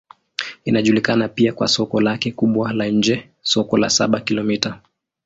Inajulikana 0.65 1.27
pia 1.27 1.53
kwa 1.53 1.67
soko 1.67 2.01
lake 2.01 2.31
kubwa 2.31 2.73
la 2.73 2.85
nje, 2.87 3.29
Soko 3.41 3.77
la 3.77 3.89
Saba-Kilomita. 3.89 4.79